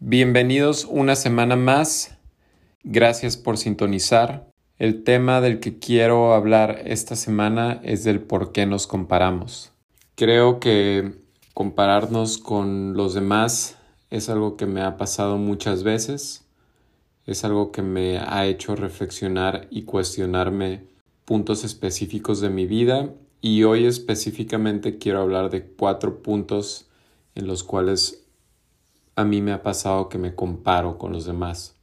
Bienvenidos 0.00 0.84
una 0.88 1.16
semana 1.16 1.56
más. 1.56 2.16
Gracias 2.84 3.36
por 3.36 3.58
sintonizar. 3.58 4.48
El 4.78 5.02
tema 5.02 5.40
del 5.40 5.58
que 5.58 5.80
quiero 5.80 6.34
hablar 6.34 6.82
esta 6.84 7.16
semana 7.16 7.80
es 7.82 8.04
del 8.04 8.20
por 8.20 8.52
qué 8.52 8.64
nos 8.64 8.86
comparamos. 8.86 9.72
Creo 10.14 10.60
que 10.60 11.16
compararnos 11.52 12.38
con 12.38 12.96
los 12.96 13.12
demás 13.12 13.76
es 14.08 14.28
algo 14.28 14.56
que 14.56 14.66
me 14.66 14.82
ha 14.82 14.96
pasado 14.96 15.36
muchas 15.36 15.82
veces. 15.82 16.46
Es 17.26 17.42
algo 17.42 17.72
que 17.72 17.82
me 17.82 18.18
ha 18.18 18.46
hecho 18.46 18.76
reflexionar 18.76 19.66
y 19.68 19.82
cuestionarme 19.82 20.84
puntos 21.24 21.64
específicos 21.64 22.40
de 22.40 22.50
mi 22.50 22.66
vida 22.66 23.12
y 23.40 23.64
hoy 23.64 23.84
específicamente 23.84 24.98
quiero 24.98 25.22
hablar 25.22 25.50
de 25.50 25.66
cuatro 25.66 26.22
puntos 26.22 26.88
en 27.34 27.48
los 27.48 27.64
cuales 27.64 28.27
a 29.18 29.24
mí 29.24 29.42
me 29.42 29.50
ha 29.50 29.64
pasado 29.64 30.08
que 30.08 30.16
me 30.16 30.36
comparo 30.36 30.96
con 30.96 31.12
los 31.12 31.26
demás. 31.26 31.74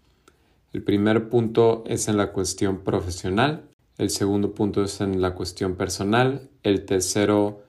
El 0.71 0.83
primer 0.83 1.27
punto 1.27 1.83
es 1.85 2.07
en 2.07 2.15
la 2.15 2.31
cuestión 2.31 2.77
profesional, 2.77 3.67
el 3.97 4.09
segundo 4.09 4.53
punto 4.53 4.81
es 4.81 5.01
en 5.01 5.21
la 5.21 5.35
cuestión 5.35 5.75
personal, 5.75 6.49
el 6.63 6.85
tercero 6.85 7.61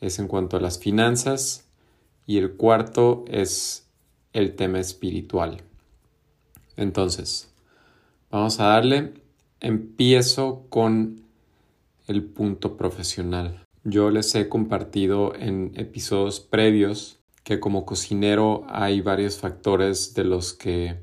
es 0.00 0.20
en 0.20 0.28
cuanto 0.28 0.56
a 0.56 0.60
las 0.60 0.78
finanzas 0.78 1.66
y 2.28 2.38
el 2.38 2.52
cuarto 2.52 3.24
es 3.26 3.88
el 4.34 4.54
tema 4.54 4.78
espiritual. 4.78 5.62
Entonces, 6.76 7.52
vamos 8.30 8.60
a 8.60 8.66
darle. 8.66 9.14
Empiezo 9.58 10.62
con 10.68 11.22
el 12.06 12.22
punto 12.22 12.76
profesional. 12.76 13.64
Yo 13.82 14.10
les 14.10 14.32
he 14.36 14.48
compartido 14.48 15.34
en 15.34 15.72
episodios 15.74 16.38
previos 16.38 17.17
que 17.48 17.60
como 17.60 17.86
cocinero 17.86 18.66
hay 18.68 19.00
varios 19.00 19.38
factores 19.38 20.12
de 20.12 20.22
los 20.22 20.52
que 20.52 21.00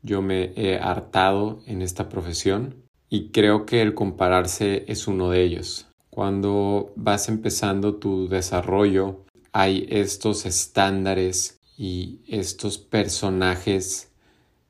yo 0.00 0.22
me 0.22 0.52
he 0.54 0.78
hartado 0.78 1.60
en 1.66 1.82
esta 1.82 2.08
profesión 2.08 2.84
y 3.10 3.30
creo 3.30 3.66
que 3.66 3.82
el 3.82 3.92
compararse 3.92 4.84
es 4.86 5.08
uno 5.08 5.28
de 5.28 5.42
ellos. 5.42 5.88
Cuando 6.08 6.92
vas 6.94 7.28
empezando 7.28 7.96
tu 7.96 8.28
desarrollo 8.28 9.24
hay 9.50 9.88
estos 9.90 10.46
estándares 10.46 11.58
y 11.76 12.20
estos 12.28 12.78
personajes 12.78 14.12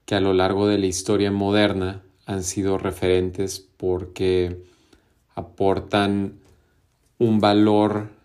que 0.07 0.15
a 0.15 0.21
lo 0.21 0.33
largo 0.33 0.67
de 0.67 0.79
la 0.79 0.87
historia 0.87 1.31
moderna 1.31 2.05
han 2.25 2.43
sido 2.43 2.79
referentes 2.79 3.69
porque 3.77 4.63
aportan 5.35 6.39
un 7.19 7.39
valor 7.39 8.16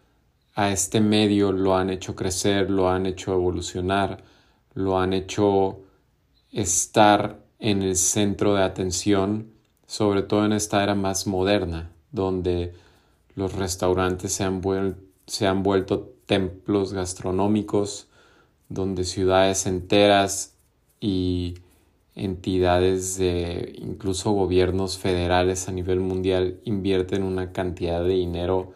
a 0.56 0.72
este 0.72 1.02
medio 1.02 1.52
lo 1.52 1.76
han 1.76 1.90
hecho 1.90 2.16
crecer, 2.16 2.70
lo 2.70 2.90
han 2.90 3.06
hecho 3.06 3.34
evolucionar, 3.34 4.24
lo 4.74 5.00
han 5.00 5.14
hecho 5.14 5.82
estar 6.52 7.40
en 7.60 7.82
el 7.82 7.96
centro 7.96 8.56
de 8.56 8.64
atención, 8.64 9.52
sobre 9.86 10.24
todo 10.24 10.46
en 10.46 10.54
esta 10.54 10.84
era 10.84 10.96
más 10.96 11.28
moderna, 11.28 11.92
donde 12.12 12.74
los 13.36 13.54
restaurantes 13.54 14.34
se 14.34 14.44
han, 14.44 14.62
se 15.26 15.48
han 15.48 15.64
vuelto 15.64 16.14
templos 16.26 16.94
gastronómicos, 16.94 18.08
donde 18.68 19.04
ciudades 19.04 19.66
enteras 19.66 20.56
y 21.00 21.56
entidades 22.16 23.18
de 23.18 23.76
incluso 23.78 24.32
gobiernos 24.32 24.98
federales 24.98 25.68
a 25.68 25.72
nivel 25.72 26.00
mundial 26.00 26.60
invierten 26.66 27.24
una 27.24 27.52
cantidad 27.52 28.04
de 28.04 28.10
dinero 28.10 28.74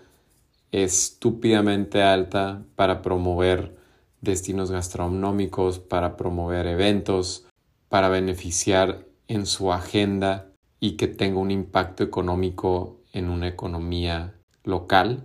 estúpidamente 0.84 2.04
alta 2.04 2.66
para 2.76 3.02
promover 3.02 3.78
destinos 4.20 4.72
gastronómicos, 4.72 5.80
para 5.80 6.18
promover 6.18 6.68
eventos, 6.68 7.46
para 7.88 8.10
beneficiar 8.10 9.06
en 9.30 9.46
su 9.46 9.72
agenda 9.72 10.52
y 10.82 10.98
que 10.98 11.08
tenga 11.08 11.40
un 11.40 11.52
impacto 11.52 12.04
económico 12.04 13.00
en 13.14 13.30
una 13.30 13.48
economía 13.48 14.36
local. 14.66 15.24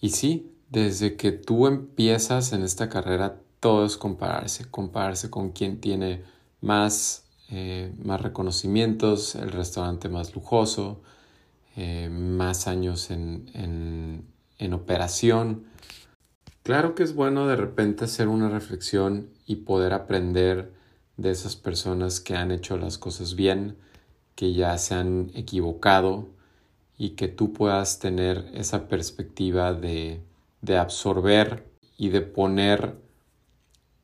Y 0.00 0.10
sí, 0.10 0.50
desde 0.70 1.16
que 1.16 1.32
tú 1.32 1.66
empiezas 1.66 2.54
en 2.54 2.62
esta 2.62 2.88
carrera, 2.88 3.40
todo 3.60 3.84
es 3.84 3.98
compararse, 3.98 4.70
compararse 4.70 5.28
con 5.28 5.50
quien 5.50 5.80
tiene 5.80 6.22
más, 6.62 7.26
eh, 7.50 7.92
más 8.02 8.22
reconocimientos, 8.22 9.34
el 9.34 9.52
restaurante 9.52 10.08
más 10.08 10.34
lujoso, 10.34 11.02
eh, 11.76 12.08
más 12.10 12.66
años 12.66 13.10
en 13.10 13.50
en 13.52 14.35
operación. 14.72 15.64
Claro 16.62 16.94
que 16.94 17.02
es 17.02 17.14
bueno 17.14 17.46
de 17.46 17.56
repente 17.56 18.04
hacer 18.04 18.28
una 18.28 18.48
reflexión 18.48 19.30
y 19.46 19.56
poder 19.56 19.92
aprender 19.92 20.72
de 21.16 21.30
esas 21.30 21.56
personas 21.56 22.20
que 22.20 22.34
han 22.34 22.50
hecho 22.50 22.76
las 22.76 22.98
cosas 22.98 23.36
bien, 23.36 23.76
que 24.34 24.52
ya 24.52 24.76
se 24.78 24.94
han 24.94 25.30
equivocado 25.34 26.28
y 26.98 27.10
que 27.10 27.28
tú 27.28 27.52
puedas 27.52 27.98
tener 27.98 28.50
esa 28.54 28.88
perspectiva 28.88 29.72
de, 29.72 30.20
de 30.60 30.76
absorber 30.76 31.66
y 31.96 32.08
de 32.08 32.22
poner 32.22 32.96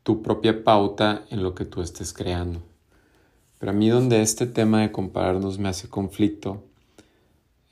tu 0.03 0.23
propia 0.23 0.65
pauta 0.65 1.25
en 1.31 1.43
lo 1.43 1.55
que 1.55 1.65
tú 1.65 1.83
estés 1.83 2.13
creando. 2.13 2.63
Pero 3.59 3.73
a 3.73 3.75
mí 3.75 3.89
donde 3.89 4.23
este 4.23 4.47
tema 4.47 4.81
de 4.81 4.93
compararnos 4.93 5.59
me 5.59 5.69
hace 5.69 5.89
conflicto 5.89 6.65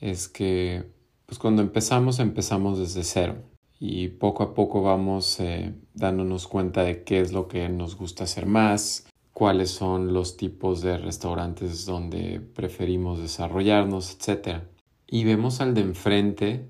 es 0.01 0.29
que 0.29 0.85
pues 1.31 1.39
cuando 1.39 1.63
empezamos 1.63 2.19
empezamos 2.19 2.81
desde 2.81 3.05
cero 3.05 3.37
y 3.79 4.09
poco 4.09 4.43
a 4.43 4.53
poco 4.53 4.83
vamos 4.83 5.39
eh, 5.39 5.73
dándonos 5.95 6.49
cuenta 6.49 6.83
de 6.83 7.05
qué 7.05 7.21
es 7.21 7.33
lo 7.33 7.47
que 7.47 7.69
nos 7.69 7.95
gusta 7.95 8.25
hacer 8.25 8.47
más, 8.47 9.07
cuáles 9.33 9.71
son 9.71 10.13
los 10.13 10.37
tipos 10.37 10.83
de 10.83 10.99
restaurantes 10.99 11.87
donde 11.87 12.41
preferimos 12.41 13.21
desarrollarnos, 13.21 14.11
etc. 14.11 14.65
Y 15.07 15.23
vemos 15.23 15.61
al 15.61 15.73
de 15.73 15.83
enfrente 15.83 16.67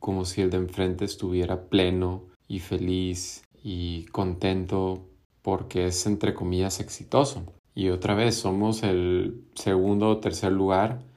como 0.00 0.24
si 0.24 0.40
el 0.40 0.50
de 0.50 0.56
enfrente 0.56 1.04
estuviera 1.04 1.68
pleno 1.68 2.24
y 2.48 2.58
feliz 2.58 3.44
y 3.62 4.06
contento 4.06 5.06
porque 5.42 5.86
es 5.86 6.04
entre 6.06 6.34
comillas 6.34 6.80
exitoso. 6.80 7.44
Y 7.72 7.90
otra 7.90 8.16
vez 8.16 8.34
somos 8.34 8.82
el 8.82 9.44
segundo 9.54 10.10
o 10.10 10.18
tercer 10.18 10.50
lugar 10.50 11.08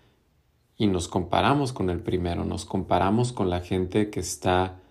y 0.84 0.88
nos 0.88 1.08
comparamos 1.08 1.72
con 1.72 1.90
el 1.90 2.02
primero, 2.02 2.44
nos 2.44 2.66
comparamos 2.66 3.32
con 3.32 3.50
la 3.50 3.62
gente 3.62 4.10
que 4.10 4.20
está 4.20 4.82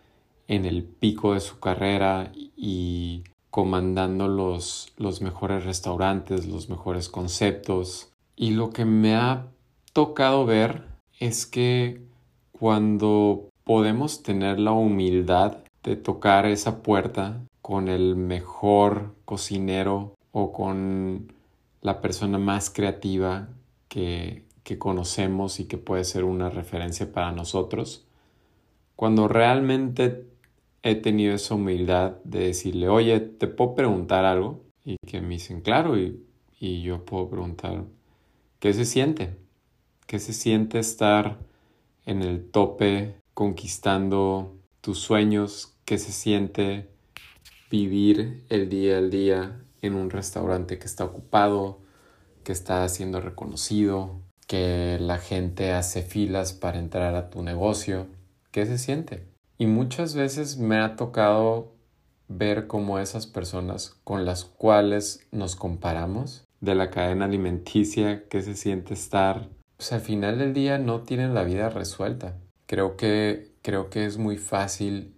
en 0.48 0.64
el 0.64 0.84
pico 0.84 1.34
de 1.34 1.40
su 1.40 1.60
carrera 1.60 2.32
y 2.56 3.24
comandando 3.50 4.26
los, 4.26 4.94
los 4.96 5.20
mejores 5.20 5.66
restaurantes, 5.66 6.46
los 6.46 6.70
mejores 6.70 7.10
conceptos. 7.10 8.10
Y 8.36 8.52
lo 8.52 8.70
que 8.70 8.86
me 8.86 9.16
ha 9.16 9.48
tocado 9.92 10.46
ver 10.46 10.86
es 11.20 11.44
que 11.44 12.00
cuando 12.52 13.50
podemos 13.62 14.22
tener 14.22 14.58
la 14.58 14.72
humildad 14.72 15.58
de 15.82 15.96
tocar 15.96 16.46
esa 16.46 16.82
puerta 16.82 17.42
con 17.60 17.88
el 17.88 18.16
mejor 18.16 19.14
cocinero 19.26 20.14
o 20.30 20.54
con 20.54 21.34
la 21.82 22.00
persona 22.00 22.38
más 22.38 22.70
creativa 22.70 23.50
que, 23.88 24.46
que 24.64 24.78
conocemos 24.78 25.60
y 25.60 25.66
que 25.66 25.78
puede 25.78 26.04
ser 26.04 26.24
una 26.24 26.50
referencia 26.50 27.12
para 27.12 27.32
nosotros, 27.32 28.06
cuando 28.96 29.28
realmente 29.28 30.26
he 30.82 30.94
tenido 30.94 31.34
esa 31.34 31.54
humildad 31.54 32.16
de 32.24 32.46
decirle, 32.46 32.88
oye, 32.88 33.20
¿te 33.20 33.46
puedo 33.46 33.74
preguntar 33.74 34.24
algo? 34.24 34.64
Y 34.84 34.96
que 35.06 35.20
me 35.20 35.34
dicen, 35.34 35.60
claro, 35.60 35.98
y, 35.98 36.24
y 36.60 36.82
yo 36.82 37.04
puedo 37.04 37.28
preguntar, 37.28 37.84
¿qué 38.58 38.72
se 38.72 38.84
siente? 38.84 39.36
¿Qué 40.06 40.18
se 40.18 40.32
siente 40.32 40.78
estar 40.78 41.38
en 42.04 42.22
el 42.22 42.50
tope 42.50 43.14
conquistando 43.34 44.56
tus 44.80 44.98
sueños? 44.98 45.74
¿Qué 45.84 45.98
se 45.98 46.12
siente 46.12 46.88
vivir 47.70 48.44
el 48.48 48.68
día 48.68 48.98
al 48.98 49.10
día 49.10 49.60
en 49.80 49.94
un 49.94 50.10
restaurante 50.10 50.78
que 50.78 50.86
está 50.86 51.04
ocupado, 51.04 51.80
que 52.44 52.52
está 52.52 52.88
siendo 52.88 53.20
reconocido, 53.20 54.20
que 54.46 54.98
la 55.00 55.18
gente 55.18 55.72
hace 55.72 56.02
filas 56.02 56.52
para 56.52 56.78
entrar 56.78 57.14
a 57.14 57.30
tu 57.30 57.42
negocio. 57.42 58.06
¿Qué 58.50 58.66
se 58.66 58.78
siente? 58.78 59.26
Y 59.58 59.66
muchas 59.66 60.14
veces 60.14 60.58
me 60.58 60.78
ha 60.78 60.96
tocado 60.96 61.72
ver 62.28 62.66
cómo 62.66 62.98
esas 62.98 63.26
personas 63.26 63.96
con 64.04 64.24
las 64.24 64.44
cuales 64.44 65.26
nos 65.30 65.56
comparamos 65.56 66.44
de 66.60 66.74
la 66.74 66.90
cadena 66.90 67.24
alimenticia, 67.24 68.28
que 68.28 68.40
se 68.40 68.54
siente 68.54 68.94
estar, 68.94 69.48
pues 69.76 69.92
al 69.92 70.00
final 70.00 70.38
del 70.38 70.54
día 70.54 70.78
no 70.78 71.00
tienen 71.02 71.34
la 71.34 71.42
vida 71.42 71.68
resuelta. 71.68 72.38
Creo 72.66 72.96
que, 72.96 73.52
creo 73.62 73.90
que 73.90 74.06
es 74.06 74.16
muy 74.16 74.38
fácil 74.38 75.14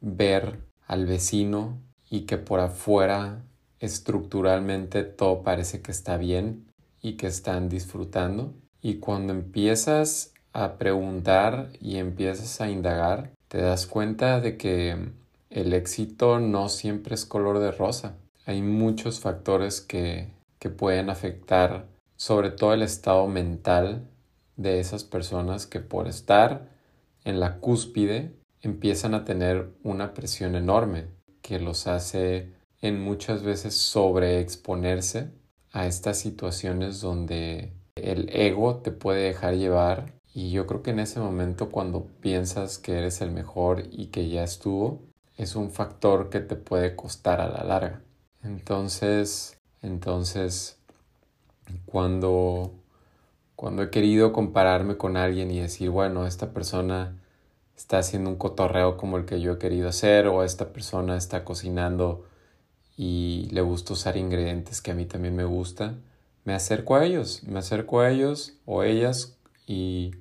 ver 0.00 0.60
al 0.86 1.06
vecino 1.06 1.80
y 2.10 2.22
que 2.22 2.36
por 2.36 2.60
afuera 2.60 3.44
estructuralmente 3.80 5.04
todo 5.04 5.42
parece 5.42 5.80
que 5.80 5.90
está 5.90 6.16
bien 6.16 6.63
y 7.04 7.18
que 7.18 7.26
están 7.26 7.68
disfrutando 7.68 8.54
y 8.80 8.94
cuando 8.94 9.34
empiezas 9.34 10.32
a 10.54 10.78
preguntar 10.78 11.68
y 11.78 11.98
empiezas 11.98 12.62
a 12.62 12.70
indagar, 12.70 13.30
te 13.48 13.58
das 13.58 13.86
cuenta 13.86 14.40
de 14.40 14.56
que 14.56 15.10
el 15.50 15.74
éxito 15.74 16.40
no 16.40 16.70
siempre 16.70 17.14
es 17.14 17.26
color 17.26 17.58
de 17.58 17.72
rosa. 17.72 18.16
hay 18.46 18.62
muchos 18.62 19.20
factores 19.20 19.82
que, 19.82 20.28
que 20.58 20.70
pueden 20.70 21.10
afectar 21.10 21.86
sobre 22.16 22.50
todo 22.50 22.72
el 22.72 22.82
estado 22.82 23.26
mental 23.26 24.08
de 24.56 24.80
esas 24.80 25.04
personas 25.04 25.66
que 25.66 25.80
por 25.80 26.08
estar 26.08 26.70
en 27.24 27.38
la 27.38 27.58
cúspide 27.58 28.32
empiezan 28.62 29.12
a 29.12 29.26
tener 29.26 29.68
una 29.82 30.14
presión 30.14 30.54
enorme 30.54 31.08
que 31.42 31.58
los 31.58 31.86
hace 31.86 32.52
en 32.80 32.98
muchas 33.02 33.42
veces 33.42 33.74
sobreexponerse 33.74 35.43
a 35.74 35.86
estas 35.86 36.18
situaciones 36.18 37.00
donde 37.00 37.72
el 37.96 38.30
ego 38.32 38.76
te 38.76 38.92
puede 38.92 39.24
dejar 39.24 39.56
llevar. 39.56 40.14
Y 40.32 40.52
yo 40.52 40.66
creo 40.66 40.82
que 40.82 40.92
en 40.92 41.00
ese 41.00 41.18
momento 41.18 41.70
cuando 41.70 42.06
piensas 42.20 42.78
que 42.78 42.96
eres 42.96 43.20
el 43.20 43.32
mejor 43.32 43.82
y 43.90 44.06
que 44.06 44.28
ya 44.28 44.44
estuvo 44.44 45.02
es 45.36 45.56
un 45.56 45.72
factor 45.72 46.30
que 46.30 46.38
te 46.38 46.54
puede 46.54 46.94
costar 46.94 47.40
a 47.40 47.48
la 47.48 47.64
larga. 47.64 48.02
Entonces 48.44 49.58
entonces 49.82 50.78
cuando 51.86 52.72
cuando 53.56 53.82
he 53.82 53.90
querido 53.90 54.32
compararme 54.32 54.96
con 54.96 55.16
alguien 55.16 55.50
y 55.50 55.58
decir, 55.60 55.90
bueno, 55.90 56.26
esta 56.26 56.52
persona 56.52 57.20
está 57.76 57.98
haciendo 57.98 58.30
un 58.30 58.36
cotorreo 58.36 58.96
como 58.96 59.16
el 59.16 59.24
que 59.24 59.40
yo 59.40 59.52
he 59.52 59.58
querido 59.58 59.88
hacer, 59.88 60.26
o 60.28 60.44
esta 60.44 60.72
persona 60.72 61.16
está 61.16 61.44
cocinando 61.44 62.26
y 62.96 63.48
le 63.50 63.60
gusta 63.62 63.94
usar 63.94 64.16
ingredientes 64.16 64.80
que 64.80 64.92
a 64.92 64.94
mí 64.94 65.06
también 65.06 65.36
me 65.36 65.44
gusta, 65.44 65.94
me 66.44 66.54
acerco 66.54 66.96
a 66.96 67.04
ellos, 67.04 67.42
me 67.44 67.58
acerco 67.58 68.00
a 68.00 68.10
ellos 68.10 68.54
o 68.66 68.82
ellas 68.82 69.36
y, 69.66 70.12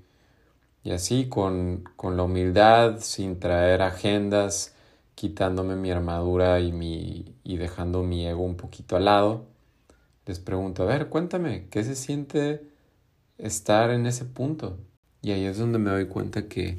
y 0.84 0.92
así 0.92 1.28
con, 1.30 1.84
con 1.96 2.18
la 2.18 2.24
humildad, 2.24 3.00
sin 3.02 3.40
traer 3.40 3.82
agendas, 3.82 4.76
quitándome 5.16 5.76
mi 5.76 5.92
armadura 5.92 6.60
y, 6.60 6.72
mi, 6.72 7.36
y 7.44 7.58
dejando 7.58 8.04
mi 8.04 8.28
ego 8.28 8.44
un 8.44 8.58
poquito 8.58 8.96
al 8.98 9.06
lado, 9.06 9.46
les 10.26 10.40
pregunto, 10.40 10.84
a 10.84 10.86
ver, 10.88 11.10
cuéntame, 11.10 11.68
¿qué 11.70 11.84
se 11.84 11.96
siente? 11.96 12.74
estar 13.38 13.92
en 13.92 14.06
ese 14.06 14.26
punto. 14.26 14.80
Y 15.22 15.32
ahí 15.32 15.46
es 15.46 15.58
donde 15.58 15.80
me 15.80 15.92
doy 15.92 16.08
cuenta 16.08 16.48
que, 16.48 16.78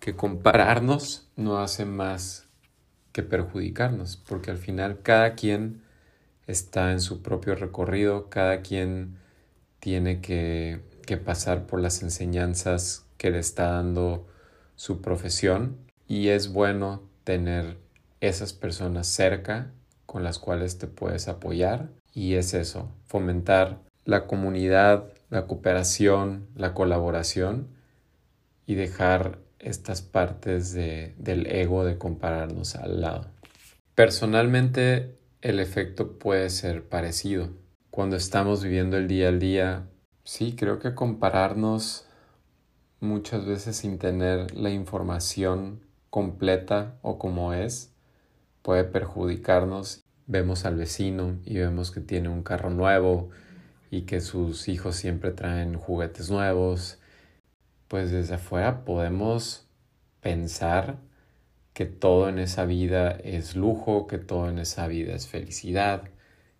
que 0.00 0.16
compararnos 0.16 1.28
no 1.36 1.58
hace 1.58 1.84
más 1.84 2.43
que 3.14 3.22
perjudicarnos, 3.22 4.18
porque 4.28 4.50
al 4.50 4.58
final 4.58 5.00
cada 5.02 5.34
quien 5.34 5.80
está 6.46 6.92
en 6.92 7.00
su 7.00 7.22
propio 7.22 7.54
recorrido, 7.54 8.28
cada 8.28 8.60
quien 8.60 9.16
tiene 9.80 10.20
que, 10.20 10.82
que 11.06 11.16
pasar 11.16 11.66
por 11.66 11.80
las 11.80 12.02
enseñanzas 12.02 13.06
que 13.16 13.30
le 13.30 13.38
está 13.38 13.70
dando 13.70 14.26
su 14.76 15.00
profesión. 15.00 15.78
Y 16.06 16.28
es 16.28 16.52
bueno 16.52 17.02
tener 17.24 17.78
esas 18.20 18.52
personas 18.52 19.06
cerca 19.06 19.72
con 20.04 20.22
las 20.22 20.38
cuales 20.38 20.76
te 20.76 20.88
puedes 20.88 21.26
apoyar. 21.28 21.88
Y 22.12 22.34
es 22.34 22.52
eso, 22.52 22.92
fomentar 23.06 23.80
la 24.04 24.26
comunidad 24.26 25.14
la 25.34 25.48
cooperación, 25.48 26.46
la 26.54 26.74
colaboración 26.74 27.66
y 28.66 28.76
dejar 28.76 29.40
estas 29.64 30.02
partes 30.02 30.72
de, 30.72 31.14
del 31.18 31.46
ego 31.46 31.84
de 31.84 31.98
compararnos 31.98 32.76
al 32.76 33.00
lado. 33.00 33.26
Personalmente 33.94 35.18
el 35.40 35.60
efecto 35.60 36.18
puede 36.18 36.50
ser 36.50 36.88
parecido. 36.88 37.50
Cuando 37.90 38.16
estamos 38.16 38.62
viviendo 38.62 38.96
el 38.96 39.08
día 39.08 39.28
al 39.28 39.38
día, 39.38 39.88
sí, 40.24 40.54
creo 40.56 40.78
que 40.78 40.94
compararnos 40.94 42.06
muchas 43.00 43.44
veces 43.44 43.76
sin 43.76 43.98
tener 43.98 44.54
la 44.54 44.70
información 44.70 45.80
completa 46.10 46.98
o 47.02 47.18
como 47.18 47.52
es, 47.52 47.92
puede 48.62 48.84
perjudicarnos. 48.84 50.02
Vemos 50.26 50.64
al 50.64 50.76
vecino 50.76 51.38
y 51.44 51.58
vemos 51.58 51.90
que 51.90 52.00
tiene 52.00 52.30
un 52.30 52.42
carro 52.42 52.70
nuevo, 52.70 53.30
y 53.94 54.02
que 54.02 54.20
sus 54.20 54.68
hijos 54.68 54.96
siempre 54.96 55.30
traen 55.30 55.76
juguetes 55.76 56.28
nuevos, 56.28 56.98
pues 57.88 58.10
desde 58.10 58.34
afuera 58.34 58.84
podemos 58.84 59.68
pensar 60.20 60.98
que 61.72 61.86
todo 61.86 62.28
en 62.28 62.38
esa 62.38 62.64
vida 62.64 63.10
es 63.12 63.56
lujo, 63.56 64.06
que 64.06 64.18
todo 64.18 64.48
en 64.48 64.58
esa 64.58 64.86
vida 64.86 65.14
es 65.14 65.26
felicidad, 65.28 66.04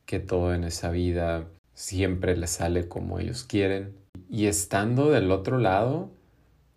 que 0.06 0.20
todo 0.20 0.54
en 0.54 0.64
esa 0.64 0.90
vida 0.90 1.46
siempre 1.74 2.36
les 2.36 2.50
sale 2.50 2.88
como 2.88 3.18
ellos 3.20 3.44
quieren. 3.44 3.96
Y 4.28 4.46
estando 4.46 5.10
del 5.10 5.30
otro 5.30 5.58
lado, 5.58 6.10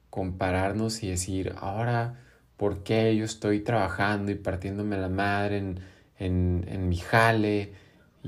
compararnos 0.09 1.03
y 1.03 1.09
decir, 1.09 1.53
ahora, 1.57 2.23
¿por 2.57 2.83
qué 2.83 3.15
yo 3.15 3.25
estoy 3.25 3.61
trabajando 3.61 4.31
y 4.31 4.35
partiéndome 4.35 4.97
la 4.97 5.09
madre 5.09 5.57
en, 5.57 5.79
en, 6.19 6.65
en 6.69 6.89
mi 6.89 6.97
jale? 6.97 7.73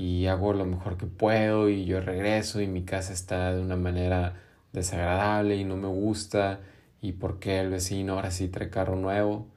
y 0.00 0.26
hago 0.26 0.54
lo 0.54 0.64
mejor 0.64 0.96
que 0.96 1.06
puedo 1.06 1.68
y 1.68 1.84
yo 1.84 2.00
regreso 2.00 2.60
y 2.62 2.66
mi 2.66 2.84
casa 2.84 3.12
está 3.12 3.52
de 3.54 3.60
una 3.60 3.76
manera 3.76 4.34
desagradable 4.72 5.56
y 5.56 5.64
no 5.64 5.76
me 5.76 5.88
gusta 5.88 6.60
y 7.00 7.12
por 7.12 7.38
qué 7.38 7.60
el 7.60 7.70
vecino 7.70 8.14
ahora 8.14 8.30
sí 8.30 8.48
trae 8.48 8.70
carro 8.70 8.96
nuevo. 8.96 9.48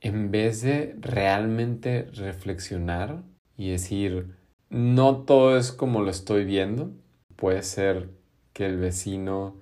En 0.00 0.30
vez 0.30 0.62
de 0.62 0.94
realmente 1.00 2.08
reflexionar 2.12 3.22
y 3.56 3.70
decir, 3.70 4.36
no 4.70 5.22
todo 5.24 5.56
es 5.56 5.72
como 5.72 6.02
lo 6.02 6.10
estoy 6.10 6.44
viendo, 6.44 6.92
puede 7.36 7.62
ser 7.62 8.10
que 8.52 8.66
el 8.66 8.76
vecino 8.78 9.56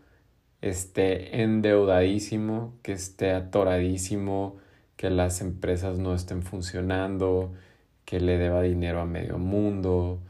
esté 0.61 1.43
endeudadísimo, 1.43 2.79
que 2.83 2.93
esté 2.93 3.33
atoradísimo, 3.33 4.57
que 4.97 5.11
las 5.11 5.41
empresas 5.41 5.99
no 5.99 6.15
estén 6.15 6.43
funcionando, 6.43 7.53
que 8.05 8.21
le 8.21 8.39
deba 8.39 8.63
dinero 8.63 9.01
a 9.01 9.07
medio 9.07 9.39
mundo, 9.39 10.21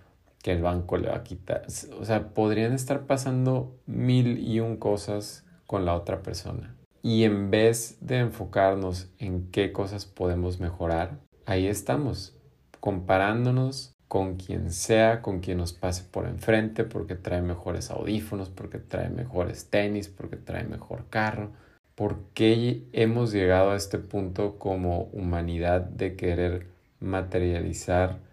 que 0.46 0.52
el 0.52 0.62
banco 0.62 0.96
le 0.96 1.08
va 1.08 1.16
a 1.16 1.24
quitar. 1.24 1.66
O 1.98 2.04
sea, 2.04 2.28
podrían 2.28 2.72
estar 2.72 3.06
pasando 3.06 3.74
mil 3.84 4.38
y 4.38 4.60
un 4.60 4.76
cosas 4.76 5.44
con 5.66 5.84
la 5.84 5.96
otra 5.96 6.22
persona. 6.22 6.76
Y 7.02 7.24
en 7.24 7.50
vez 7.50 7.98
de 8.00 8.18
enfocarnos 8.20 9.10
en 9.18 9.50
qué 9.50 9.72
cosas 9.72 10.06
podemos 10.06 10.60
mejorar, 10.60 11.18
ahí 11.46 11.66
estamos, 11.66 12.38
comparándonos 12.78 13.96
con 14.06 14.36
quien 14.36 14.70
sea, 14.70 15.20
con 15.20 15.40
quien 15.40 15.58
nos 15.58 15.72
pase 15.72 16.04
por 16.04 16.28
enfrente, 16.28 16.84
porque 16.84 17.16
trae 17.16 17.42
mejores 17.42 17.90
audífonos, 17.90 18.48
porque 18.48 18.78
trae 18.78 19.10
mejores 19.10 19.68
tenis, 19.68 20.06
porque 20.06 20.36
trae 20.36 20.62
mejor 20.62 21.06
carro. 21.10 21.50
¿Por 21.96 22.20
qué 22.34 22.84
hemos 22.92 23.32
llegado 23.32 23.72
a 23.72 23.76
este 23.76 23.98
punto 23.98 24.60
como 24.60 25.08
humanidad 25.12 25.80
de 25.80 26.14
querer 26.14 26.68
materializar 27.00 28.24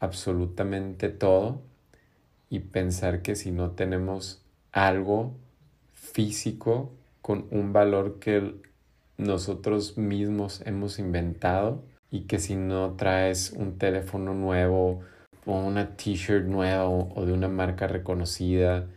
absolutamente 0.00 1.08
todo 1.08 1.62
y 2.48 2.60
pensar 2.60 3.22
que 3.22 3.36
si 3.36 3.52
no 3.52 3.72
tenemos 3.72 4.42
algo 4.72 5.34
físico 5.92 6.92
con 7.22 7.46
un 7.50 7.72
valor 7.72 8.18
que 8.18 8.54
nosotros 9.18 9.96
mismos 9.98 10.62
hemos 10.66 10.98
inventado 10.98 11.84
y 12.10 12.22
que 12.22 12.38
si 12.38 12.56
no 12.56 12.94
traes 12.96 13.52
un 13.52 13.78
teléfono 13.78 14.34
nuevo 14.34 15.02
o 15.46 15.58
una 15.60 15.96
t-shirt 15.96 16.46
nueva 16.46 16.88
o 16.88 17.24
de 17.24 17.32
una 17.32 17.48
marca 17.48 17.86
reconocida 17.86 18.88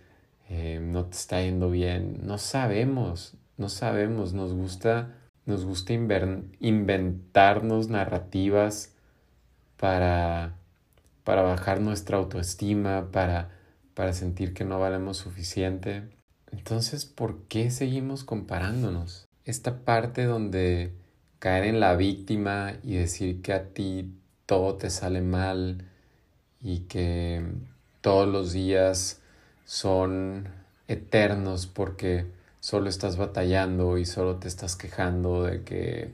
eh, 0.50 0.80
no 0.82 1.06
te 1.06 1.18
está 1.18 1.42
yendo 1.42 1.70
bien 1.70 2.22
no 2.26 2.38
sabemos 2.38 3.36
no 3.58 3.70
sabemos. 3.70 4.34
Nos 4.34 4.54
gusta 4.54 5.16
nos 5.46 5.66
gusta 5.66 5.94
inventarnos 5.94 7.90
narrativas 7.90 8.96
para, 9.76 10.56
para 11.24 11.42
bajar 11.42 11.80
nuestra 11.80 12.18
autoestima, 12.18 13.12
para, 13.12 13.50
para 13.94 14.14
sentir 14.14 14.54
que 14.54 14.66
no 14.66 14.80
valemos 14.80 15.18
suficiente. 15.18 16.04
Entonces, 16.52 17.06
¿por 17.06 17.44
qué 17.48 17.72
seguimos 17.72 18.24
comparándonos? 18.24 19.28
Esta 19.46 19.80
parte 19.84 20.26
donde 20.26 20.94
caer 21.40 21.66
en 21.66 21.80
la 21.80 21.96
víctima 21.96 22.74
y 22.84 22.96
decir 22.96 23.42
que 23.42 23.54
a 23.54 23.70
ti 23.70 24.14
todo 24.46 24.76
te 24.76 24.90
sale 24.90 25.22
mal 25.22 25.86
y 26.62 26.82
que 26.82 27.44
todos 28.02 28.28
los 28.28 28.54
días 28.54 29.22
son 29.66 30.48
eternos 30.88 31.68
porque 31.68 32.28
solo 32.60 32.90
estás 32.90 33.18
batallando 33.18 33.98
y 33.98 34.06
solo 34.06 34.38
te 34.38 34.48
estás 34.48 34.76
quejando 34.76 35.44
de 35.44 35.64
que 35.64 36.12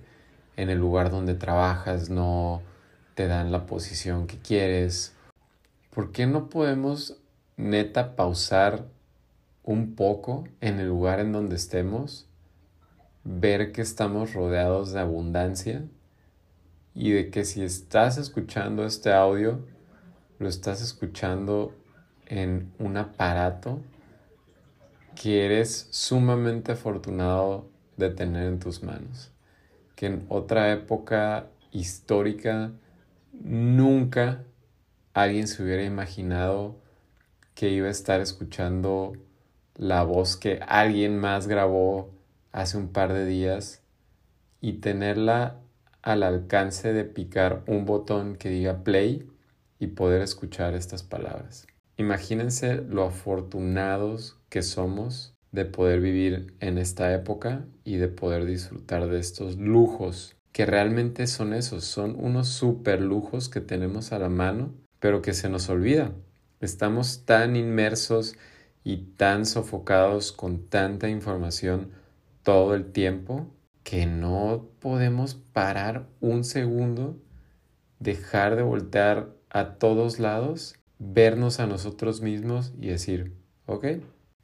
en 0.57 0.69
el 0.69 0.79
lugar 0.79 1.11
donde 1.11 1.35
trabajas 1.35 2.09
no, 2.09 2.61
te 3.19 3.27
dan 3.27 3.51
la 3.51 3.65
posición 3.65 4.27
que 4.27 4.37
quieres. 4.37 5.13
¿Por 5.89 6.13
qué 6.13 6.25
no 6.25 6.47
podemos 6.47 7.17
neta 7.57 8.15
pausar 8.15 8.85
un 9.61 9.95
poco 9.95 10.47
en 10.61 10.79
el 10.79 10.87
lugar 10.87 11.19
en 11.19 11.33
donde 11.33 11.57
estemos, 11.57 12.29
ver 13.25 13.73
que 13.73 13.81
estamos 13.81 14.33
rodeados 14.33 14.93
de 14.93 15.01
abundancia 15.01 15.83
y 16.95 17.11
de 17.11 17.29
que 17.29 17.43
si 17.43 17.61
estás 17.61 18.17
escuchando 18.17 18.85
este 18.85 19.11
audio, 19.11 19.67
lo 20.37 20.47
estás 20.47 20.81
escuchando 20.81 21.73
en 22.25 22.71
un 22.79 22.95
aparato 22.95 23.81
que 25.21 25.43
eres 25.43 25.89
sumamente 25.91 26.71
afortunado 26.71 27.69
de 27.97 28.11
tener 28.11 28.47
en 28.47 28.59
tus 28.59 28.81
manos, 28.81 29.33
que 29.97 30.05
en 30.05 30.25
otra 30.29 30.71
época 30.71 31.47
histórica 31.73 32.71
nunca 33.39 34.43
alguien 35.13 35.47
se 35.47 35.63
hubiera 35.63 35.83
imaginado 35.83 36.79
que 37.55 37.69
iba 37.69 37.87
a 37.87 37.91
estar 37.91 38.21
escuchando 38.21 39.13
la 39.75 40.03
voz 40.03 40.37
que 40.37 40.59
alguien 40.67 41.17
más 41.17 41.47
grabó 41.47 42.11
hace 42.51 42.77
un 42.77 42.89
par 42.89 43.13
de 43.13 43.25
días 43.25 43.81
y 44.61 44.73
tenerla 44.73 45.59
al 46.01 46.23
alcance 46.23 46.93
de 46.93 47.05
picar 47.05 47.63
un 47.67 47.85
botón 47.85 48.35
que 48.35 48.49
diga 48.49 48.83
play 48.83 49.29
y 49.79 49.87
poder 49.87 50.21
escuchar 50.21 50.73
estas 50.73 51.03
palabras. 51.03 51.67
Imagínense 51.97 52.75
lo 52.75 53.03
afortunados 53.03 54.37
que 54.49 54.61
somos 54.61 55.33
de 55.51 55.65
poder 55.65 55.99
vivir 55.99 56.53
en 56.59 56.77
esta 56.77 57.13
época 57.13 57.65
y 57.83 57.97
de 57.97 58.07
poder 58.07 58.45
disfrutar 58.45 59.09
de 59.09 59.19
estos 59.19 59.57
lujos 59.57 60.38
que 60.59 60.65
realmente 60.65 61.25
son 61.27 61.53
esos, 61.53 61.85
son 61.85 62.17
unos 62.19 62.49
super 62.49 62.99
lujos 62.99 63.47
que 63.47 63.61
tenemos 63.61 64.11
a 64.11 64.19
la 64.19 64.27
mano, 64.27 64.73
pero 64.99 65.21
que 65.21 65.31
se 65.31 65.47
nos 65.47 65.69
olvida. 65.69 66.11
Estamos 66.59 67.23
tan 67.23 67.55
inmersos 67.55 68.35
y 68.83 68.97
tan 69.15 69.45
sofocados 69.45 70.33
con 70.33 70.67
tanta 70.67 71.07
información 71.07 71.91
todo 72.43 72.75
el 72.75 72.91
tiempo 72.91 73.47
que 73.83 74.05
no 74.05 74.67
podemos 74.81 75.35
parar 75.35 76.09
un 76.19 76.43
segundo, 76.43 77.17
dejar 77.99 78.57
de 78.57 78.63
voltear 78.63 79.29
a 79.49 79.75
todos 79.75 80.19
lados, 80.19 80.75
vernos 80.97 81.61
a 81.61 81.67
nosotros 81.67 82.19
mismos 82.19 82.73
y 82.77 82.87
decir, 82.87 83.33
ok, 83.65 83.85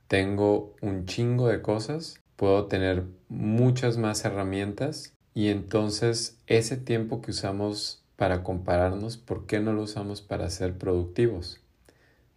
tengo 0.07 0.77
un 0.81 1.07
chingo 1.07 1.49
de 1.49 1.61
cosas, 1.61 2.21
puedo 2.37 2.67
tener 2.67 3.03
muchas 3.27 3.97
más 3.97 4.23
herramientas 4.23 5.14
y 5.35 5.49
entonces 5.49 6.39
ese 6.47 6.77
tiempo 6.77 7.21
que 7.21 7.31
usamos 7.31 8.01
para 8.15 8.41
compararnos, 8.41 9.17
¿por 9.17 9.45
qué 9.45 9.59
no 9.59 9.73
lo 9.73 9.83
usamos 9.83 10.21
para 10.21 10.49
ser 10.49 10.77
productivos? 10.77 11.59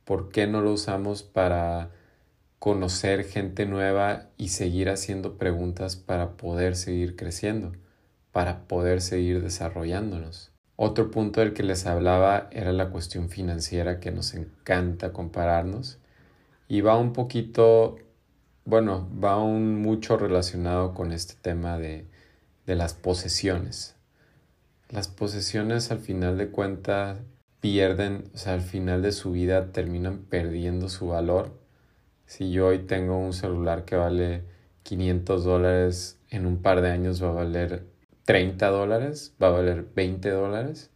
¿Por 0.04 0.30
qué 0.30 0.48
no 0.48 0.60
lo 0.62 0.72
usamos 0.72 1.22
para 1.22 1.90
conocer 2.58 3.24
gente 3.24 3.66
nueva 3.66 4.26
y 4.36 4.48
seguir 4.48 4.90
haciendo 4.90 5.38
preguntas 5.38 5.94
para 5.94 6.36
poder 6.36 6.74
seguir 6.74 7.14
creciendo, 7.14 7.72
para 8.32 8.66
poder 8.66 9.00
seguir 9.00 9.42
desarrollándonos? 9.42 10.50
Otro 10.74 11.12
punto 11.12 11.38
del 11.40 11.52
que 11.52 11.62
les 11.62 11.86
hablaba 11.86 12.48
era 12.50 12.72
la 12.72 12.90
cuestión 12.90 13.28
financiera 13.28 14.00
que 14.00 14.10
nos 14.10 14.34
encanta 14.34 15.12
compararnos 15.12 15.98
y 16.66 16.80
va 16.80 16.98
un 16.98 17.12
poquito, 17.12 17.96
bueno, 18.64 19.08
va 19.22 19.40
un 19.40 19.80
mucho 19.80 20.16
relacionado 20.16 20.94
con 20.94 21.12
este 21.12 21.34
tema 21.40 21.78
de 21.78 22.06
de 22.68 22.76
las 22.76 22.92
posesiones. 22.92 23.96
Las 24.90 25.08
posesiones 25.08 25.90
al 25.90 26.00
final 26.00 26.36
de 26.36 26.50
cuentas 26.50 27.16
pierden, 27.60 28.30
o 28.34 28.36
sea, 28.36 28.52
al 28.52 28.60
final 28.60 29.00
de 29.00 29.12
su 29.12 29.32
vida 29.32 29.72
terminan 29.72 30.18
perdiendo 30.18 30.90
su 30.90 31.08
valor. 31.08 31.58
Si 32.26 32.50
yo 32.50 32.66
hoy 32.66 32.80
tengo 32.80 33.16
un 33.16 33.32
celular 33.32 33.86
que 33.86 33.96
vale 33.96 34.42
500 34.82 35.44
dólares, 35.44 36.18
en 36.28 36.44
un 36.44 36.60
par 36.60 36.82
de 36.82 36.90
años 36.90 37.22
va 37.22 37.30
a 37.30 37.32
valer 37.32 37.86
30 38.26 38.68
dólares, 38.68 39.34
va 39.42 39.46
a 39.46 39.52
valer 39.52 39.86
20 39.94 40.28
dólares. 40.28 40.90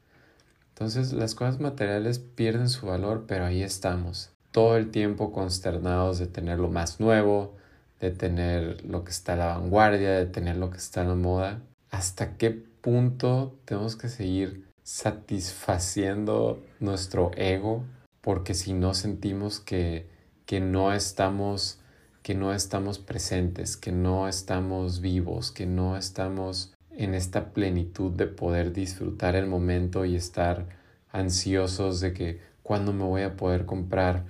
Entonces 0.74 1.14
las 1.14 1.34
cosas 1.34 1.58
materiales 1.58 2.18
pierden 2.18 2.68
su 2.68 2.84
valor, 2.84 3.24
pero 3.26 3.46
ahí 3.46 3.62
estamos, 3.62 4.28
todo 4.50 4.76
el 4.76 4.90
tiempo 4.90 5.32
consternados 5.32 6.18
de 6.18 6.26
tener 6.26 6.58
lo 6.58 6.68
más 6.68 7.00
nuevo, 7.00 7.56
de 8.02 8.10
tener 8.10 8.84
lo 8.84 9.04
que 9.04 9.12
está 9.12 9.34
a 9.34 9.36
la 9.36 9.46
vanguardia, 9.58 10.10
de 10.10 10.26
tener 10.26 10.56
lo 10.56 10.70
que 10.70 10.78
está 10.78 11.02
en 11.02 11.08
la 11.08 11.14
moda. 11.14 11.62
¿Hasta 11.90 12.36
qué 12.36 12.50
punto 12.50 13.58
tenemos 13.64 13.94
que 13.96 14.08
seguir 14.08 14.66
satisfaciendo 14.82 16.60
nuestro 16.80 17.30
ego? 17.36 17.84
Porque 18.20 18.54
si 18.54 18.72
no 18.72 18.92
sentimos 18.94 19.60
que, 19.60 20.10
que 20.46 20.60
no 20.60 20.92
estamos 20.92 21.78
que 22.22 22.34
no 22.36 22.52
estamos 22.54 23.00
presentes, 23.00 23.76
que 23.76 23.90
no 23.90 24.28
estamos 24.28 25.00
vivos, 25.00 25.50
que 25.50 25.66
no 25.66 25.96
estamos 25.96 26.72
en 26.92 27.14
esta 27.14 27.52
plenitud 27.52 28.12
de 28.12 28.28
poder 28.28 28.72
disfrutar 28.72 29.34
el 29.34 29.48
momento 29.48 30.04
y 30.04 30.14
estar 30.14 30.66
ansiosos 31.10 32.00
de 32.00 32.12
que 32.12 32.40
cuándo 32.62 32.92
me 32.92 33.02
voy 33.02 33.22
a 33.22 33.36
poder 33.36 33.66
comprar 33.66 34.24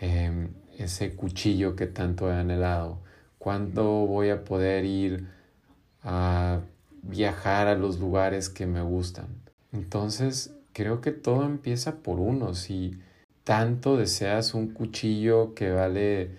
em, 0.00 0.54
ese 0.78 1.14
cuchillo 1.14 1.76
que 1.76 1.86
tanto 1.86 2.30
he 2.30 2.34
anhelado, 2.34 3.03
¿Cuándo 3.44 3.84
voy 4.06 4.30
a 4.30 4.42
poder 4.42 4.86
ir 4.86 5.26
a 6.02 6.60
viajar 7.02 7.66
a 7.66 7.74
los 7.74 8.00
lugares 8.00 8.48
que 8.48 8.64
me 8.64 8.80
gustan? 8.80 9.26
Entonces, 9.70 10.56
creo 10.72 11.02
que 11.02 11.10
todo 11.10 11.44
empieza 11.44 11.96
por 11.96 12.20
uno. 12.20 12.54
Si 12.54 12.98
tanto 13.44 13.98
deseas 13.98 14.54
un 14.54 14.72
cuchillo 14.72 15.52
que 15.52 15.70
vale 15.72 16.30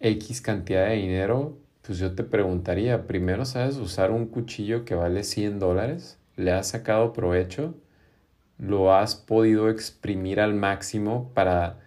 X 0.00 0.40
cantidad 0.40 0.86
de 0.86 0.94
dinero, 0.94 1.58
pues 1.82 1.98
yo 1.98 2.14
te 2.14 2.24
preguntaría, 2.24 3.06
primero, 3.06 3.44
¿sabes 3.44 3.76
usar 3.76 4.10
un 4.10 4.24
cuchillo 4.24 4.86
que 4.86 4.94
vale 4.94 5.24
100 5.24 5.58
dólares? 5.58 6.16
¿Le 6.36 6.52
has 6.52 6.68
sacado 6.68 7.12
provecho? 7.12 7.74
¿Lo 8.56 8.94
has 8.94 9.14
podido 9.14 9.68
exprimir 9.68 10.40
al 10.40 10.54
máximo 10.54 11.32
para 11.34 11.80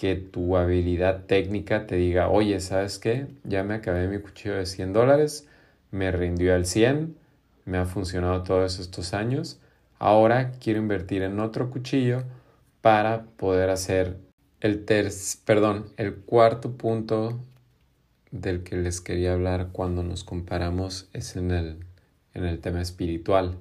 que 0.00 0.16
tu 0.16 0.56
habilidad 0.56 1.26
técnica 1.26 1.86
te 1.86 1.96
diga, 1.96 2.30
oye, 2.30 2.58
¿sabes 2.60 2.98
qué? 2.98 3.26
Ya 3.44 3.64
me 3.64 3.74
acabé 3.74 4.08
mi 4.08 4.18
cuchillo 4.18 4.54
de 4.54 4.64
100 4.64 4.94
dólares, 4.94 5.46
me 5.90 6.10
rindió 6.10 6.54
al 6.54 6.64
100, 6.64 7.14
me 7.66 7.76
ha 7.76 7.84
funcionado 7.84 8.42
todos 8.42 8.78
estos 8.80 9.12
años, 9.12 9.60
ahora 9.98 10.52
quiero 10.52 10.80
invertir 10.80 11.20
en 11.20 11.38
otro 11.38 11.68
cuchillo 11.68 12.22
para 12.80 13.24
poder 13.36 13.68
hacer 13.68 14.16
el 14.60 14.86
ter 14.86 15.10
perdón, 15.44 15.90
el 15.98 16.14
cuarto 16.14 16.78
punto 16.78 17.38
del 18.30 18.62
que 18.62 18.76
les 18.76 19.02
quería 19.02 19.34
hablar 19.34 19.68
cuando 19.70 20.02
nos 20.02 20.24
comparamos 20.24 21.10
es 21.12 21.36
en 21.36 21.50
el, 21.50 21.76
en 22.32 22.46
el 22.46 22.60
tema 22.60 22.80
espiritual. 22.80 23.58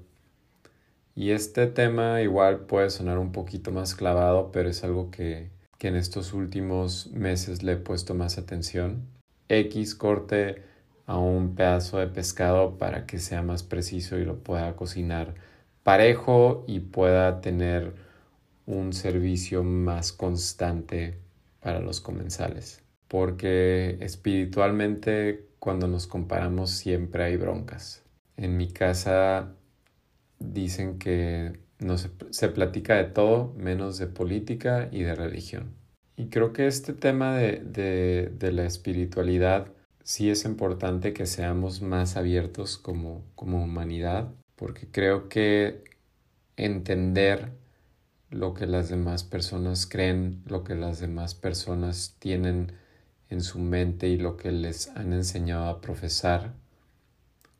Y 1.16 1.32
este 1.32 1.68
tema 1.68 2.22
igual 2.22 2.60
puede 2.60 2.90
sonar 2.92 3.18
un 3.18 3.34
poquito 3.34 3.74
más 3.74 3.94
clavado, 3.94 4.54
pero 4.54 4.70
es 4.70 4.86
algo 4.86 5.12
que, 5.12 5.59
que 5.80 5.88
en 5.88 5.96
estos 5.96 6.34
últimos 6.34 7.08
meses 7.08 7.64
le 7.64 7.74
he 7.74 7.78
puesto 7.78 8.14
más 8.14 8.38
atención. 8.38 9.08
X 9.48 9.96
corte 9.96 10.62
a 11.08 11.18
un 11.18 11.56
pedazo 11.56 11.98
de 11.98 12.08
pescado 12.08 12.78
para 12.78 13.08
que 13.08 13.18
sea 13.18 13.42
más 13.42 13.64
preciso 13.64 14.20
y 14.20 14.26
lo 14.26 14.44
pueda 14.44 14.76
cocinar 14.76 15.34
parejo 15.82 16.66
y 16.68 16.82
pueda 16.82 17.42
tener 17.42 17.96
un 18.68 18.94
servicio 18.94 19.64
más 19.64 20.12
constante 20.12 21.18
para 21.62 21.80
los 21.80 22.02
comensales. 22.02 22.84
Porque 23.08 23.98
espiritualmente 24.02 25.48
cuando 25.58 25.88
nos 25.88 26.06
comparamos 26.06 26.70
siempre 26.70 27.24
hay 27.24 27.38
broncas. 27.38 28.04
En 28.38 28.58
mi 28.58 28.72
casa 28.72 29.56
dicen 30.40 31.00
que 31.00 31.60
no 31.80 31.98
se, 31.98 32.50
platica 32.50 32.96
de 32.96 33.06
todo 33.06 33.54
menos 33.58 33.98
de 33.98 34.08
política 34.08 34.90
y 34.92 35.04
de 35.04 35.16
religión. 35.16 35.74
Y 36.16 36.28
creo 36.28 36.54
que 36.54 36.68
este 36.68 36.94
tema 36.94 37.36
de, 37.38 37.64
de, 37.64 38.32
de 38.38 38.52
la 38.52 38.66
espiritualidad 38.66 39.72
sí 40.04 40.30
es 40.30 40.44
importante 40.46 41.14
que 41.14 41.26
seamos 41.26 41.82
más 41.82 42.18
abiertos 42.18 42.78
como, 42.78 43.24
como 43.36 43.64
humanidad, 43.64 44.34
porque 44.56 44.88
creo 44.92 45.30
que 45.30 45.84
entender 46.58 47.52
lo 48.30 48.54
que 48.54 48.68
las 48.68 48.90
demás 48.90 49.24
personas 49.24 49.88
creen, 49.88 50.44
lo 50.46 50.64
que 50.64 50.76
las 50.76 51.00
demás 51.00 51.36
personas 51.36 52.16
tienen 52.20 52.74
en 53.30 53.42
su 53.42 53.60
mente 53.60 54.08
y 54.08 54.18
lo 54.18 54.38
que 54.38 54.52
les 54.52 54.90
han 54.90 55.14
enseñado 55.14 55.66
a 55.70 55.82
profesar, 55.82 56.54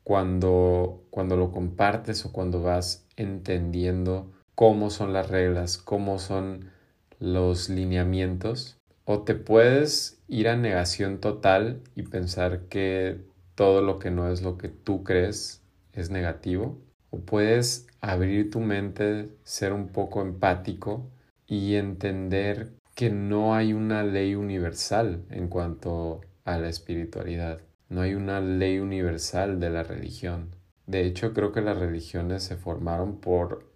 cuando, 0.04 1.04
cuando 1.12 1.36
lo 1.38 1.52
compartes 1.52 2.26
o 2.26 2.32
cuando 2.32 2.62
vas 2.62 3.06
entendiendo 3.20 4.32
cómo 4.56 4.90
son 4.90 5.14
las 5.14 5.30
reglas, 5.30 5.78
cómo 5.78 6.20
son 6.20 6.72
los 7.20 7.70
lineamientos, 7.70 8.78
o 9.06 9.24
te 9.24 9.36
puedes 9.36 10.22
ir 10.28 10.48
a 10.48 10.56
negación 10.56 11.20
total 11.20 11.82
y 11.96 12.04
pensar 12.04 12.62
que 12.70 13.22
todo 13.56 13.82
lo 13.82 14.00
que 14.00 14.10
no 14.10 14.32
es 14.32 14.42
lo 14.42 14.58
que 14.58 14.70
tú 14.70 15.04
crees 15.04 15.62
es 15.94 16.10
negativo, 16.10 16.78
o 17.10 17.20
puedes 17.20 17.88
abrir 18.02 18.52
tu 18.52 18.62
mente, 18.62 19.30
ser 19.44 19.74
un 19.74 19.90
poco 19.90 20.22
empático 20.22 21.10
y 21.48 21.76
entender 21.76 22.72
que 22.96 23.10
no 23.10 23.56
hay 23.56 23.74
una 23.74 24.04
ley 24.04 24.36
universal 24.36 25.24
en 25.30 25.48
cuanto 25.48 26.22
a 26.46 26.58
la 26.58 26.70
espiritualidad. 26.70 27.60
No 27.90 28.02
hay 28.02 28.14
una 28.14 28.40
ley 28.40 28.80
universal 28.80 29.60
de 29.60 29.70
la 29.70 29.84
religión. 29.84 30.59
De 30.90 31.06
hecho, 31.06 31.34
creo 31.36 31.52
que 31.52 31.62
las 31.62 31.78
religiones 31.78 32.42
se 32.42 32.58
formaron 32.58 33.18
por 33.18 33.70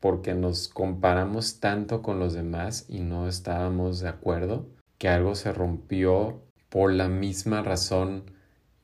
porque 0.00 0.32
nos 0.32 0.68
comparamos 0.68 1.60
tanto 1.60 2.00
con 2.00 2.18
los 2.18 2.32
demás 2.32 2.86
y 2.88 3.00
no 3.00 3.28
estábamos 3.28 4.00
de 4.00 4.08
acuerdo, 4.08 4.66
que 4.96 5.10
algo 5.10 5.34
se 5.34 5.52
rompió 5.52 6.40
por 6.70 6.94
la 6.94 7.10
misma 7.10 7.62
razón 7.62 8.30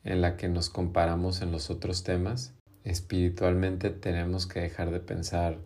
en 0.04 0.20
la 0.20 0.36
que 0.36 0.50
nos 0.50 0.68
comparamos 0.68 1.40
en 1.40 1.50
los 1.50 1.70
otros 1.70 2.04
temas. 2.04 2.52
Espiritualmente 2.84 3.88
tenemos 3.88 4.46
que 4.46 4.60
dejar 4.60 4.90
de 4.90 5.00
pensar, 5.00 5.56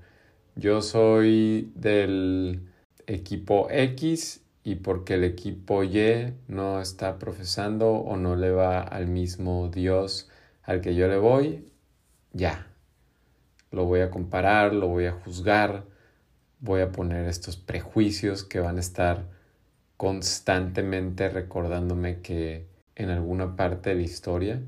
yo 0.54 0.82
soy 0.82 1.72
del 1.74 2.68
equipo 3.08 3.66
X 3.68 4.44
y 4.62 4.76
porque 4.76 5.14
el 5.14 5.24
equipo 5.24 5.82
Y 5.82 6.34
no 6.46 6.80
está 6.80 7.18
profesando 7.18 7.94
o 7.94 8.16
no 8.16 8.36
le 8.36 8.52
va 8.52 8.80
al 8.80 9.08
mismo 9.08 9.68
Dios 9.74 10.30
al 10.62 10.80
que 10.80 10.94
yo 10.94 11.08
le 11.08 11.18
voy, 11.18 11.64
ya. 12.36 12.66
Lo 13.70 13.84
voy 13.84 14.00
a 14.00 14.10
comparar, 14.10 14.72
lo 14.72 14.88
voy 14.88 15.06
a 15.06 15.12
juzgar, 15.12 15.84
voy 16.60 16.80
a 16.80 16.92
poner 16.92 17.26
estos 17.26 17.56
prejuicios 17.56 18.44
que 18.44 18.60
van 18.60 18.76
a 18.76 18.80
estar 18.80 19.24
constantemente 19.96 21.28
recordándome 21.28 22.20
que 22.20 22.68
en 22.94 23.10
alguna 23.10 23.56
parte 23.56 23.90
de 23.90 23.96
la 23.96 24.02
historia 24.02 24.62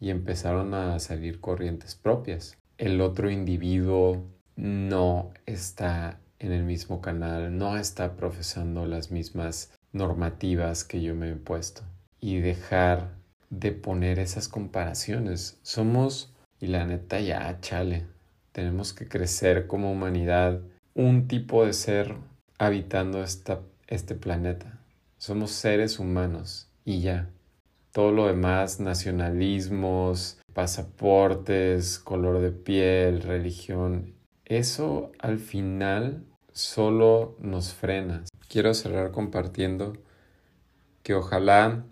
y 0.00 0.10
empezaron 0.10 0.74
a 0.74 0.98
salir 0.98 1.40
corrientes 1.40 1.94
propias. 1.94 2.56
El 2.78 3.00
otro 3.00 3.30
individuo 3.30 4.26
no 4.56 5.32
está 5.46 6.18
en 6.38 6.52
el 6.52 6.64
mismo 6.64 7.00
canal, 7.00 7.56
no 7.56 7.76
está 7.76 8.16
profesando 8.16 8.86
las 8.86 9.10
mismas 9.10 9.70
normativas 9.92 10.84
que 10.84 11.00
yo 11.00 11.14
me 11.14 11.30
he 11.30 11.36
puesto. 11.36 11.82
Y 12.18 12.40
dejar 12.40 13.14
de 13.50 13.72
poner 13.72 14.18
esas 14.18 14.48
comparaciones. 14.48 15.58
Somos, 15.62 16.31
y 16.62 16.68
la 16.68 16.86
neta 16.86 17.18
ya, 17.18 17.58
chale, 17.60 18.06
tenemos 18.52 18.92
que 18.92 19.08
crecer 19.08 19.66
como 19.66 19.90
humanidad, 19.90 20.60
un 20.94 21.26
tipo 21.26 21.66
de 21.66 21.72
ser 21.72 22.14
habitando 22.56 23.24
esta, 23.24 23.62
este 23.88 24.14
planeta. 24.14 24.78
Somos 25.18 25.50
seres 25.50 25.98
humanos 25.98 26.68
y 26.84 27.00
ya. 27.00 27.28
Todo 27.90 28.12
lo 28.12 28.28
demás, 28.28 28.78
nacionalismos, 28.78 30.38
pasaportes, 30.54 31.98
color 31.98 32.38
de 32.38 32.52
piel, 32.52 33.22
religión, 33.22 34.14
eso 34.44 35.10
al 35.18 35.40
final 35.40 36.22
solo 36.52 37.36
nos 37.40 37.74
frena. 37.74 38.22
Quiero 38.48 38.72
cerrar 38.74 39.10
compartiendo 39.10 39.94
que 41.02 41.14
ojalá 41.14 41.84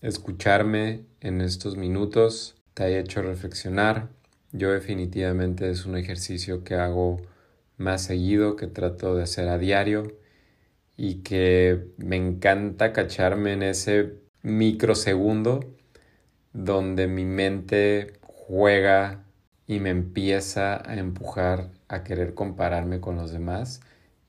escucharme 0.00 1.04
en 1.20 1.40
estos 1.40 1.76
minutos 1.76 2.56
te 2.76 2.84
haya 2.84 2.98
hecho 2.98 3.22
reflexionar. 3.22 4.10
Yo 4.52 4.70
definitivamente 4.72 5.70
es 5.70 5.86
un 5.86 5.96
ejercicio 5.96 6.64
que 6.64 6.74
hago 6.76 7.20
más 7.76 8.02
seguido, 8.04 8.56
que 8.56 8.66
trato 8.66 9.14
de 9.14 9.22
hacer 9.24 9.48
a 9.48 9.58
diario 9.58 10.16
y 10.96 11.22
que 11.22 11.88
me 11.98 12.16
encanta 12.16 12.92
cacharme 12.92 13.52
en 13.52 13.62
ese 13.62 14.14
microsegundo 14.42 15.60
donde 16.52 17.06
mi 17.06 17.24
mente 17.24 18.14
juega 18.22 19.24
y 19.66 19.80
me 19.80 19.90
empieza 19.90 20.88
a 20.88 20.96
empujar 20.96 21.70
a 21.88 22.04
querer 22.04 22.34
compararme 22.34 23.00
con 23.00 23.16
los 23.16 23.32
demás 23.32 23.80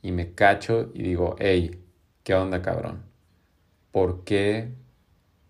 y 0.01 0.11
me 0.11 0.33
cacho 0.33 0.91
y 0.93 1.03
digo, 1.03 1.35
hey, 1.39 1.79
¿qué 2.23 2.33
onda 2.35 2.61
cabrón? 2.61 3.03
¿Por 3.91 4.23
qué 4.23 4.73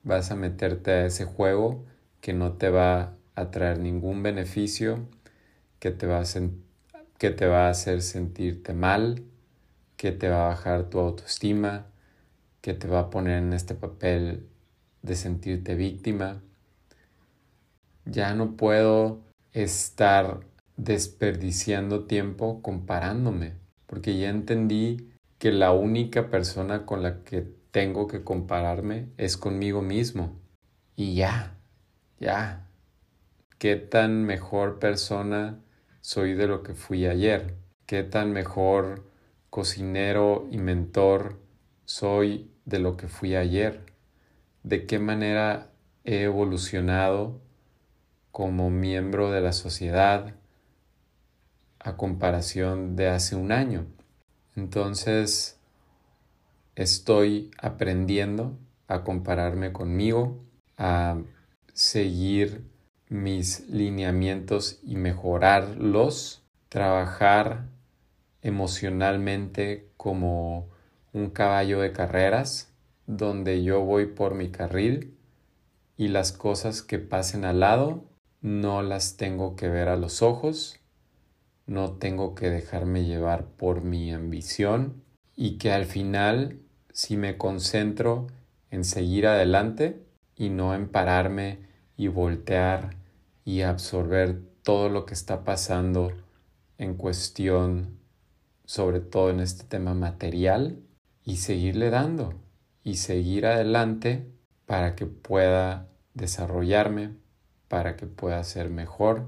vas 0.04 0.32
a 0.32 0.36
meterte 0.36 0.92
a 0.92 1.06
ese 1.06 1.26
juego 1.26 1.86
que 2.22 2.34
no 2.34 2.54
te 2.54 2.70
va 2.70 3.17
traer 3.46 3.80
ningún 3.80 4.24
beneficio, 4.24 5.08
que 5.80 5.92
te 5.92 6.08
va 6.08 6.20
a, 6.20 6.24
que 7.18 7.30
te 7.30 7.46
va 7.46 7.68
a 7.68 7.70
hacer 7.70 8.02
sentirte 8.02 8.74
mal, 8.74 9.24
que 9.96 10.12
te 10.12 10.30
va 10.30 10.46
a 10.46 10.50
bajar 10.50 10.90
tu 10.90 11.00
autoestima, 11.00 11.88
que 12.62 12.74
te 12.74 12.88
va 12.88 13.00
a 13.00 13.10
poner 13.10 13.38
en 13.38 13.54
este 13.54 13.76
papel 13.76 14.48
de 15.02 15.16
sentirte 15.16 15.76
víctima? 15.76 16.42
Ya 18.06 18.34
no 18.34 18.58
puedo 18.58 19.22
estar 19.54 20.42
desperdiciando 20.76 22.06
tiempo 22.06 22.62
comparándome, 22.62 23.54
porque 23.86 24.18
ya 24.18 24.30
entendí 24.30 25.10
que 25.40 25.52
la 25.52 25.72
única 25.72 26.30
persona 26.30 26.86
con 26.86 27.04
la 27.04 27.24
que 27.24 27.48
tengo 27.72 28.08
que 28.08 28.24
compararme 28.24 29.08
es 29.18 29.38
conmigo 29.38 29.82
mismo. 29.82 30.40
Y 30.96 31.16
ya, 31.16 31.56
ya. 32.20 32.67
¿Qué 33.58 33.76
tan 33.76 34.24
mejor 34.24 34.80
persona 34.80 35.60
soy 36.02 36.34
de 36.34 36.48
lo 36.48 36.64
que 36.64 36.74
fui 36.74 37.06
ayer? 37.06 37.56
¿Qué 37.86 38.04
tan 38.04 38.32
mejor 38.32 39.10
cocinero 39.50 40.48
y 40.52 40.58
mentor 40.58 41.40
soy 41.86 42.52
de 42.66 42.80
lo 42.80 42.98
que 42.98 43.08
fui 43.08 43.36
ayer? 43.36 43.86
¿De 44.64 44.86
qué 44.86 45.00
manera 45.00 45.72
he 46.04 46.24
evolucionado 46.24 47.42
como 48.32 48.70
miembro 48.70 49.32
de 49.32 49.42
la 49.42 49.52
sociedad 49.52 50.36
a 51.80 51.98
comparación 51.98 52.96
de 52.96 53.08
hace 53.08 53.36
un 53.36 53.52
año. 53.52 53.88
Entonces, 54.56 55.60
estoy 56.76 57.52
aprendiendo 57.58 58.58
a 58.88 59.04
compararme 59.04 59.74
conmigo, 59.74 60.38
a 60.78 61.18
seguir 61.74 62.64
mis 63.10 63.68
lineamientos 63.70 64.80
y 64.84 64.96
mejorarlos, 64.96 66.44
trabajar 66.70 67.68
emocionalmente 68.42 69.90
como 69.98 70.70
un 71.14 71.30
caballo 71.30 71.80
de 71.80 71.94
carreras, 71.94 72.74
donde 73.06 73.64
yo 73.64 73.82
voy 73.82 74.08
por 74.08 74.36
mi 74.36 74.50
carril 74.50 75.18
y 75.98 76.10
las 76.10 76.32
cosas 76.32 76.82
que 76.82 77.00
pasen 77.00 77.46
al 77.46 77.62
lado 77.62 78.04
no 78.42 78.82
las 78.84 79.18
tengo 79.18 79.56
que 79.56 79.68
ver 79.68 79.88
a 79.90 79.96
los 79.96 80.22
ojos, 80.22 80.80
no 81.66 81.94
tengo 81.94 82.36
que 82.36 82.50
dejarme 82.50 83.06
llevar 83.06 83.46
por 83.46 83.84
mi 83.84 84.14
ambición 84.14 85.04
y 85.36 85.58
que 85.58 85.72
al 85.72 85.86
final 85.86 86.60
si 86.92 87.18
me 87.18 87.38
concentro 87.38 88.28
en 88.72 88.84
seguir 88.84 89.28
adelante 89.28 90.04
y 90.36 90.50
no 90.50 90.76
en 90.76 90.88
pararme 90.88 91.67
y 91.98 92.08
voltear 92.08 92.96
y 93.44 93.62
absorber 93.62 94.40
todo 94.64 94.90
lo 94.90 95.06
que 95.06 95.14
está 95.14 95.44
pasando 95.44 96.12
en 96.78 96.96
cuestión, 96.96 97.98
sobre 98.66 99.00
todo 99.00 99.30
en 99.32 99.40
este 99.40 99.64
tema 99.64 99.94
material, 99.94 100.80
y 101.24 101.38
seguirle 101.38 101.90
dando 101.90 102.36
y 102.84 102.96
seguir 102.96 103.46
adelante 103.46 104.32
para 104.66 104.96
que 104.96 105.06
pueda 105.06 105.90
desarrollarme, 106.14 107.16
para 107.68 107.98
que 107.98 108.06
pueda 108.06 108.42
ser 108.46 108.70
mejor 108.70 109.28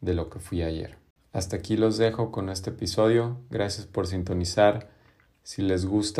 de 0.00 0.14
lo 0.14 0.30
que 0.30 0.38
fui 0.38 0.62
ayer. 0.62 0.96
Hasta 1.32 1.56
aquí 1.56 1.76
los 1.76 1.98
dejo 1.98 2.32
con 2.32 2.48
este 2.48 2.70
episodio. 2.70 3.42
Gracias 3.50 3.86
por 3.86 4.06
sintonizar. 4.06 4.88
Si 5.42 5.60
les 5.60 5.84
gusta, 5.84 6.16